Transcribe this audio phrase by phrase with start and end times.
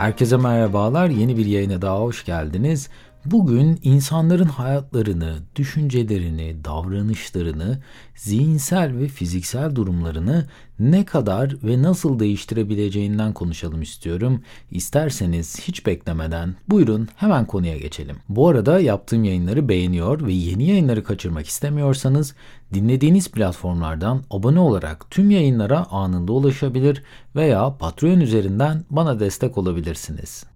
[0.00, 1.08] Herkese merhabalar.
[1.08, 2.88] Yeni bir yayına daha hoş geldiniz.
[3.24, 7.78] Bugün insanların hayatlarını, düşüncelerini, davranışlarını,
[8.14, 10.46] zihinsel ve fiziksel durumlarını
[10.78, 14.42] ne kadar ve nasıl değiştirebileceğinden konuşalım istiyorum.
[14.70, 18.16] İsterseniz hiç beklemeden buyurun hemen konuya geçelim.
[18.28, 22.34] Bu arada yaptığım yayınları beğeniyor ve yeni yayınları kaçırmak istemiyorsanız
[22.74, 27.02] dinlediğiniz platformlardan abone olarak tüm yayınlara anında ulaşabilir
[27.36, 30.49] veya Patreon üzerinden bana destek olabilirsiniz.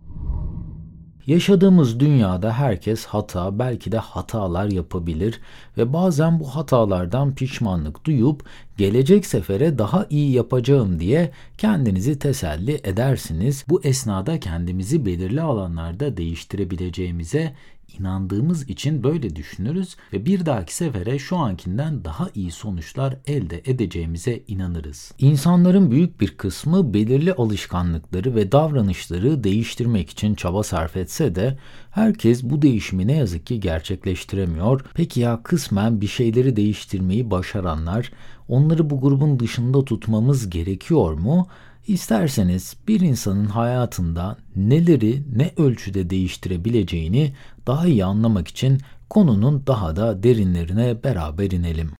[1.27, 5.41] Yaşadığımız dünyada herkes hata, belki de hatalar yapabilir
[5.79, 8.45] ve bazen bu hatalardan pişmanlık duyup
[8.77, 13.65] gelecek sefere daha iyi yapacağım diye kendinizi teselli edersiniz.
[13.69, 17.53] Bu esnada kendimizi belirli alanlarda değiştirebileceğimize
[18.01, 24.43] inandığımız için böyle düşünürüz ve bir dahaki sefere şu ankinden daha iyi sonuçlar elde edeceğimize
[24.49, 25.13] inanırız.
[25.19, 31.59] İnsanların büyük bir kısmı belirli alışkanlıkları ve davranışları değiştirmek için çaba sarf etse de
[31.91, 34.85] herkes bu değişimi ne yazık ki gerçekleştiremiyor.
[34.95, 38.13] Peki ya kısmen bir şeyleri değiştirmeyi başaranlar,
[38.49, 41.47] onları bu grubun dışında tutmamız gerekiyor mu?
[41.87, 47.33] İsterseniz bir insanın hayatında neleri ne ölçüde değiştirebileceğini
[47.67, 51.91] daha iyi anlamak için konunun daha da derinlerine beraber inelim.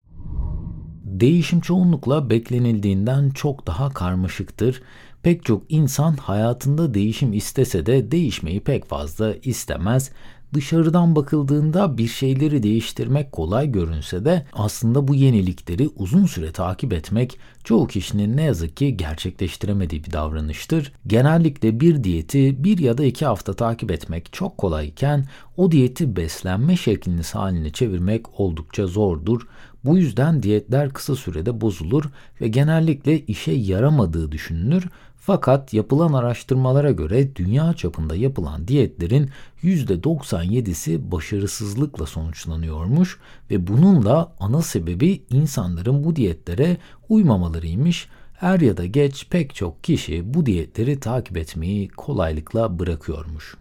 [1.05, 4.83] Değişim çoğunlukla beklenildiğinden çok daha karmaşıktır.
[5.23, 10.11] Pek çok insan hayatında değişim istese de değişmeyi pek fazla istemez
[10.55, 17.39] Dışarıdan bakıldığında bir şeyleri değiştirmek kolay görünse de aslında bu yenilikleri uzun süre takip etmek
[17.65, 20.93] çoğu kişinin ne yazık ki gerçekleştiremediği bir davranıştır.
[21.07, 26.77] Genellikle bir diyeti bir ya da iki hafta takip etmek çok kolayken o diyeti beslenme
[26.77, 29.47] şekliniz haline çevirmek oldukça zordur.
[29.85, 32.05] Bu yüzden diyetler kısa sürede bozulur
[32.41, 34.89] ve genellikle işe yaramadığı düşünülür
[35.27, 39.31] fakat yapılan araştırmalara göre dünya çapında yapılan diyetlerin
[39.63, 43.19] %97'si başarısızlıkla sonuçlanıyormuş
[43.51, 46.77] ve bunun da ana sebebi insanların bu diyetlere
[47.09, 48.09] uymamalarıymış.
[48.41, 53.57] Er ya da geç pek çok kişi bu diyetleri takip etmeyi kolaylıkla bırakıyormuş.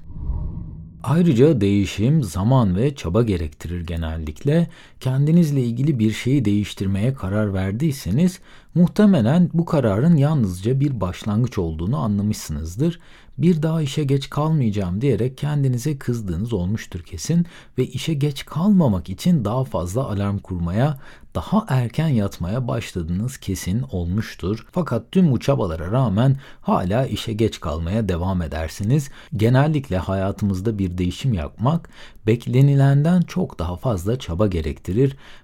[1.03, 4.67] Ayrıca değişim zaman ve çaba gerektirir genellikle.
[5.03, 8.39] Kendinizle ilgili bir şeyi değiştirmeye karar verdiyseniz
[8.75, 12.99] muhtemelen bu kararın yalnızca bir başlangıç olduğunu anlamışsınızdır.
[13.37, 17.45] Bir daha işe geç kalmayacağım diyerek kendinize kızdığınız olmuştur kesin
[17.77, 20.99] ve işe geç kalmamak için daha fazla alarm kurmaya,
[21.35, 24.65] daha erken yatmaya başladığınız kesin olmuştur.
[24.71, 29.09] Fakat tüm bu çabalara rağmen hala işe geç kalmaya devam edersiniz.
[29.37, 31.89] Genellikle hayatımızda bir değişim yapmak
[32.27, 34.92] beklenilenden çok daha fazla çaba gerektirir.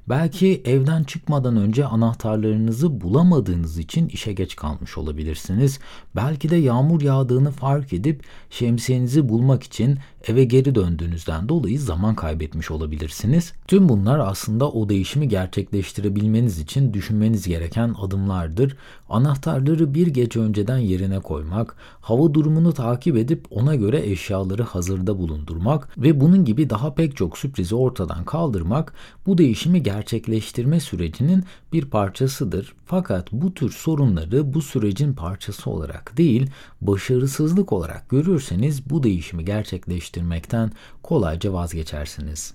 [0.10, 5.80] Belki evden çıkmadan önce anahtarlarınızı bulamadığınız için işe geç kalmış olabilirsiniz.
[6.16, 12.72] Belki de yağmur yağdığını fark edip şemsiyenizi bulmak için eve geri döndüğünüzden dolayı zaman kaybetmiş
[12.72, 13.54] olabilirsiniz.
[13.68, 18.78] Tüm bunlar aslında o değişimi gerçekleştirebilmeniz için düşünmeniz gereken adımlardır.
[19.10, 25.98] Anahtarları bir gece önceden yerine koymak, hava durumunu takip edip ona göre eşyaları hazırda bulundurmak
[25.98, 28.94] ve bunun gibi daha pek çok sürprizi ortadan kaldırmak
[29.26, 32.74] bu değişimi gerçekleştirme sürecinin bir parçasıdır.
[32.86, 36.50] Fakat bu tür sorunları bu sürecin parçası olarak değil,
[36.82, 40.72] başarısızlık olarak görürseniz bu değişimi gerçekleştirmekten
[41.04, 42.54] kolayca vazgeçersiniz.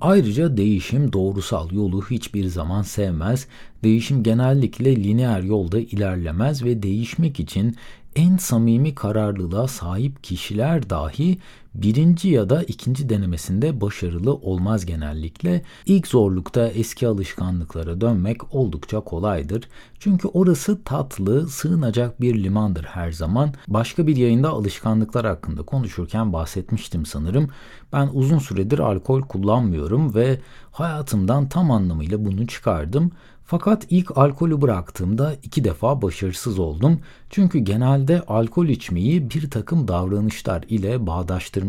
[0.00, 3.46] Ayrıca değişim doğrusal yolu hiçbir zaman sevmez.
[3.84, 7.76] Değişim genellikle lineer yolda ilerlemez ve değişmek için
[8.16, 11.38] en samimi kararlılığa sahip kişiler dahi
[11.74, 15.62] birinci ya da ikinci denemesinde başarılı olmaz genellikle.
[15.86, 19.68] İlk zorlukta eski alışkanlıklara dönmek oldukça kolaydır.
[19.98, 23.54] Çünkü orası tatlı, sığınacak bir limandır her zaman.
[23.68, 27.48] Başka bir yayında alışkanlıklar hakkında konuşurken bahsetmiştim sanırım.
[27.92, 30.40] Ben uzun süredir alkol kullanmıyorum ve
[30.70, 33.12] hayatımdan tam anlamıyla bunu çıkardım.
[33.44, 37.00] Fakat ilk alkolü bıraktığımda iki defa başarısız oldum.
[37.30, 41.61] Çünkü genelde alkol içmeyi bir takım davranışlar ile bağdaştırmıştım.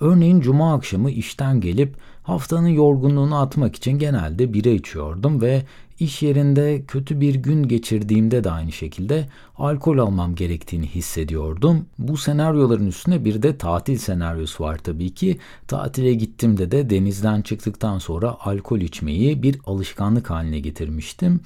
[0.00, 5.62] Örneğin cuma akşamı işten gelip haftanın yorgunluğunu atmak için genelde bira içiyordum ve
[6.02, 11.86] İş yerinde kötü bir gün geçirdiğimde de aynı şekilde alkol almam gerektiğini hissediyordum.
[11.98, 15.38] Bu senaryoların üstüne bir de tatil senaryosu var tabii ki.
[15.68, 21.40] Tatile gittiğimde de denizden çıktıktan sonra alkol içmeyi bir alışkanlık haline getirmiştim.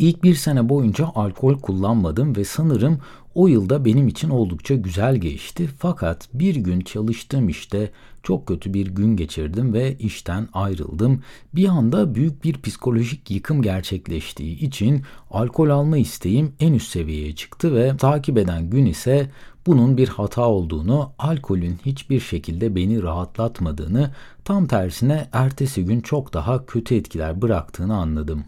[0.00, 2.98] İlk bir sene boyunca alkol kullanmadım ve sanırım
[3.34, 5.68] o yılda benim için oldukça güzel geçti.
[5.78, 7.90] Fakat bir gün çalıştığım işte
[8.22, 11.22] çok kötü bir gün geçirdim ve işten ayrıldım.
[11.54, 17.74] Bir anda büyük bir psikolojik yıkım gerçekleştiği için alkol alma isteğim en üst seviyeye çıktı
[17.74, 19.30] ve takip eden gün ise
[19.66, 24.10] bu bunun bir hata olduğunu, alkolün hiçbir şekilde beni rahatlatmadığını,
[24.44, 28.44] tam tersine ertesi gün çok daha kötü etkiler bıraktığını anladım.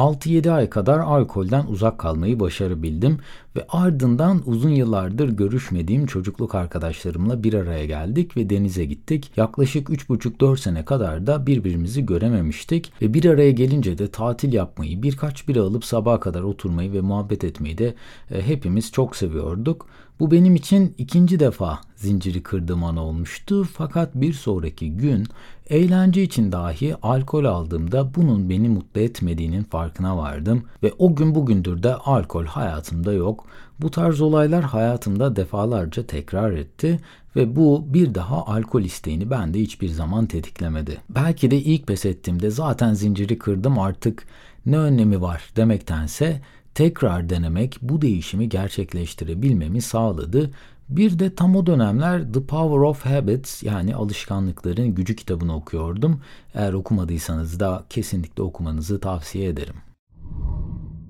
[0.00, 3.18] 6-7 ay kadar alkolden uzak kalmayı başarabildim
[3.56, 9.32] ve ardından uzun yıllardır görüşmediğim çocukluk arkadaşlarımla bir araya geldik ve denize gittik.
[9.36, 15.48] Yaklaşık 3,5-4 sene kadar da birbirimizi görememiştik ve bir araya gelince de tatil yapmayı, birkaç
[15.48, 17.94] bira alıp sabaha kadar oturmayı ve muhabbet etmeyi de
[18.30, 19.86] e, hepimiz çok seviyorduk.
[20.20, 25.26] Bu benim için ikinci defa zinciri kırdığım an olmuştu fakat bir sonraki gün
[25.70, 31.82] eğlence için dahi alkol aldığımda bunun beni mutlu etmediğinin farkına vardım ve o gün bugündür
[31.82, 33.46] de alkol hayatımda yok.
[33.82, 37.00] Bu tarz olaylar hayatımda defalarca tekrar etti
[37.36, 40.98] ve bu bir daha alkol isteğini bende hiçbir zaman tetiklemedi.
[41.10, 44.26] Belki de ilk pes ettiğimde zaten zinciri kırdım artık
[44.66, 46.40] ne önemi var demektense
[46.74, 50.50] tekrar denemek bu değişimi gerçekleştirebilmemi sağladı.
[50.88, 56.20] Bir de tam o dönemler The Power of Habits yani alışkanlıkların gücü kitabını okuyordum.
[56.54, 59.89] Eğer okumadıysanız da kesinlikle okumanızı tavsiye ederim.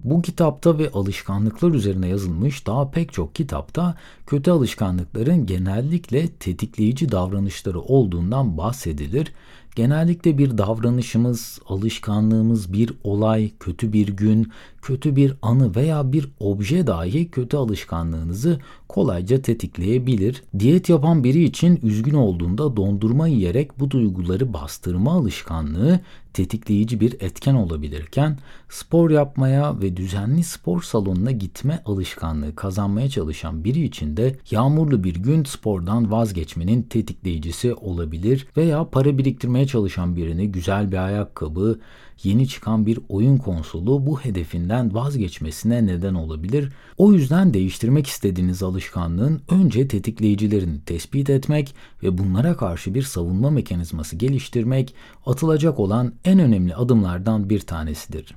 [0.04, 3.94] Bu kitapta ve alışkanlıklar üzerine yazılmış daha pek çok kitapta
[4.26, 9.32] kötü alışkanlıkların genellikle tetikleyici davranışları olduğundan bahsedilir.
[9.76, 14.52] Genellikle bir davranışımız, alışkanlığımız, bir olay, kötü bir gün,
[14.82, 20.42] kötü bir anı veya bir obje dahi kötü alışkanlığınızı kolayca tetikleyebilir.
[20.58, 26.00] Diyet yapan biri için üzgün olduğunda dondurma yiyerek bu duyguları bastırma alışkanlığı
[26.34, 28.38] tetikleyici bir etken olabilirken
[28.68, 35.14] spor yapmaya ve düzenli spor salonuna gitme alışkanlığı kazanmaya çalışan biri için de yağmurlu bir
[35.14, 41.80] gün spordan vazgeçmenin tetikleyicisi olabilir veya para biriktirmeye çalışan birini güzel bir ayakkabı,
[42.22, 44.20] yeni çıkan bir oyun konsolu bu
[44.70, 46.72] hedefinden vazgeçmesine neden olabilir.
[46.98, 54.16] O yüzden değiştirmek istediğiniz alışkanlığın önce tetikleyicilerini tespit etmek ve bunlara karşı bir savunma mekanizması
[54.16, 54.94] geliştirmek
[55.26, 58.34] atılacak olan en önemli adımlardan bir tanesidir.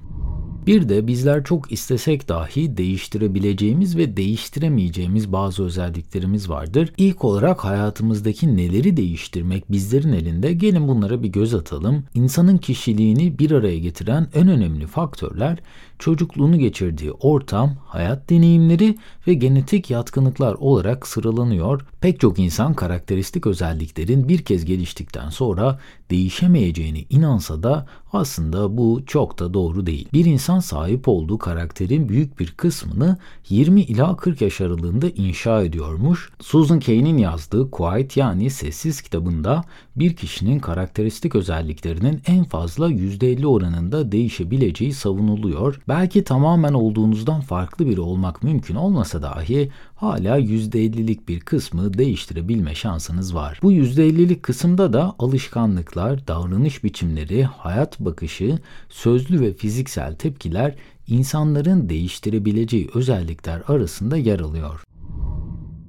[0.67, 6.93] Bir de bizler çok istesek dahi değiştirebileceğimiz ve değiştiremeyeceğimiz bazı özelliklerimiz vardır.
[6.97, 10.53] İlk olarak hayatımızdaki neleri değiştirmek bizlerin elinde.
[10.53, 12.03] Gelin bunlara bir göz atalım.
[12.13, 15.59] İnsanın kişiliğini bir araya getiren en önemli faktörler
[15.99, 18.97] çocukluğunu geçirdiği ortam, hayat deneyimleri
[19.27, 21.81] ve genetik yatkınlıklar olarak sıralanıyor.
[22.01, 25.79] Pek çok insan karakteristik özelliklerin bir kez geliştikten sonra
[26.13, 30.07] değişemeyeceğini inansa da aslında bu çok da doğru değil.
[30.13, 33.17] Bir insan sahip olduğu karakterin büyük bir kısmını
[33.49, 36.29] 20 ila 40 yaş aralığında inşa ediyormuş.
[36.39, 39.63] Susan Cain'in yazdığı Quiet yani Sessiz kitabında
[39.95, 45.81] bir kişinin karakteristik özelliklerinin en fazla %50 oranında değişebileceği savunuluyor.
[45.87, 49.71] Belki tamamen olduğunuzdan farklı biri olmak mümkün olmasa dahi
[50.03, 53.59] hala %50'lik bir kısmı değiştirebilme şansınız var.
[53.63, 58.59] Bu %50'lik kısımda da alışkanlıklar, davranış biçimleri, hayat bakışı,
[58.89, 60.75] sözlü ve fiziksel tepkiler
[61.07, 64.83] insanların değiştirebileceği özellikler arasında yer alıyor.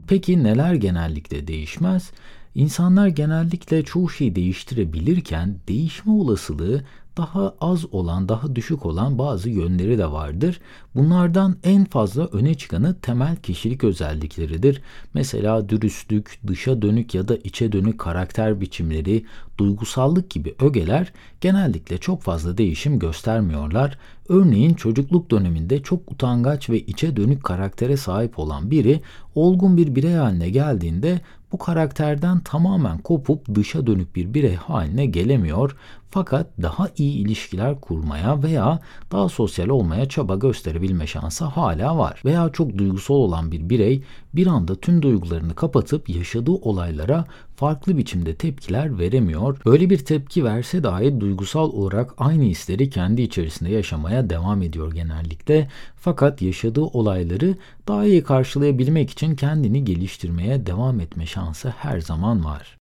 [0.06, 2.10] Peki neler genellikle değişmez?
[2.54, 6.84] İnsanlar genellikle çoğu şeyi değiştirebilirken değişme olasılığı
[7.16, 10.60] daha az olan, daha düşük olan bazı yönleri de vardır.
[10.94, 14.82] Bunlardan en fazla öne çıkanı temel kişilik özellikleridir.
[15.14, 19.24] Mesela dürüstlük, dışa dönük ya da içe dönük karakter biçimleri,
[19.58, 23.98] duygusallık gibi ögeler genellikle çok fazla değişim göstermiyorlar.
[24.28, 29.00] Örneğin çocukluk döneminde çok utangaç ve içe dönük karaktere sahip olan biri
[29.34, 31.20] olgun bir birey haline geldiğinde
[31.52, 35.76] bu karakterden tamamen kopup dışa dönük bir birey haline gelemiyor
[36.14, 38.80] fakat daha iyi ilişkiler kurmaya veya
[39.12, 42.22] daha sosyal olmaya çaba gösterebilme şansı hala var.
[42.24, 44.02] Veya çok duygusal olan bir birey
[44.34, 47.24] bir anda tüm duygularını kapatıp yaşadığı olaylara
[47.56, 49.60] farklı biçimde tepkiler veremiyor.
[49.66, 53.70] Böyle bir tepki verse dahi duygusal olarak aynı hisleri kendi içerisinde
[54.14, 55.68] yaşamaya devam ediyor genellikle.
[55.96, 57.56] Fakat yaşadığı olayları
[57.88, 62.78] daha iyi karşılayabilmek için kendini geliştirmeye devam etme şansı her zaman var.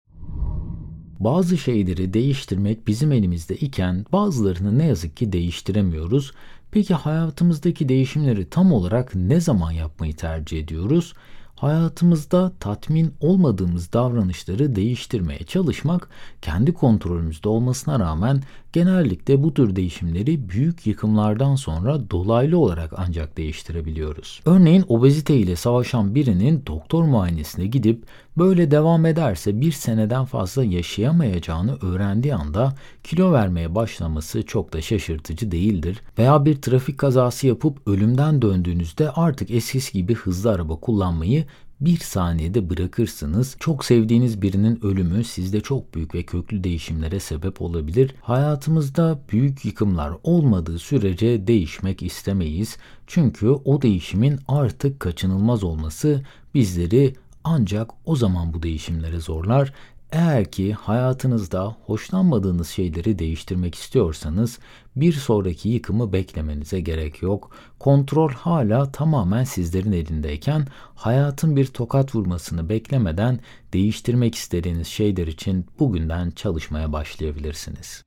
[1.20, 6.32] Bazı şeyleri değiştirmek bizim elimizde iken bazılarını ne yazık ki değiştiremiyoruz.
[6.70, 11.14] Peki hayatımızdaki değişimleri tam olarak ne zaman yapmayı tercih ediyoruz?
[11.62, 16.08] Hayatımızda tatmin olmadığımız davranışları değiştirmeye çalışmak
[16.42, 18.42] kendi kontrolümüzde olmasına rağmen
[18.72, 24.40] Genellikle bu tür değişimleri büyük yıkımlardan sonra dolaylı olarak ancak değiştirebiliyoruz.
[24.44, 28.04] Örneğin obezite ile savaşan birinin doktor muayenesine gidip
[28.38, 32.74] böyle devam ederse bir seneden fazla yaşayamayacağını öğrendiği anda
[33.04, 36.00] kilo vermeye başlaması çok da şaşırtıcı değildir.
[36.18, 41.44] Veya bir trafik kazası yapıp ölümden döndüğünüzde artık eskisi gibi hızlı araba kullanmayı
[41.84, 43.56] bir saniyede bırakırsınız.
[43.60, 48.14] Çok sevdiğiniz birinin ölümü sizde çok büyük ve köklü değişimlere sebep olabilir.
[48.20, 52.76] Hayatımızda büyük yıkımlar olmadığı sürece değişmek istemeyiz.
[53.06, 56.22] Çünkü o değişimin artık kaçınılmaz olması
[56.54, 59.72] bizleri ancak o zaman bu değişimlere zorlar.
[60.12, 64.58] Eğer ki hayatınızda hoşlanmadığınız şeyleri değiştirmek istiyorsanız
[64.96, 67.50] bir sonraki yıkımı beklemenize gerek yok.
[67.78, 73.40] Kontrol hala tamamen sizlerin elindeyken hayatın bir tokat vurmasını beklemeden
[73.72, 78.02] değiştirmek istediğiniz şeyler için bugünden çalışmaya başlayabilirsiniz.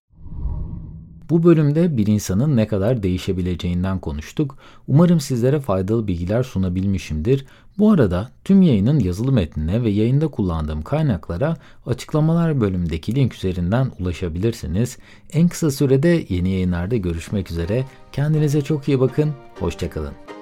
[1.29, 4.57] Bu bölümde bir insanın ne kadar değişebileceğinden konuştuk.
[4.87, 7.45] Umarım sizlere faydalı bilgiler sunabilmişimdir.
[7.77, 14.97] Bu arada tüm yayının yazılı metnine ve yayında kullandığım kaynaklara açıklamalar bölümündeki link üzerinden ulaşabilirsiniz.
[15.33, 17.85] En kısa sürede yeni yayınlarda görüşmek üzere.
[18.11, 19.31] Kendinize çok iyi bakın.
[19.59, 20.34] Hoşçakalın.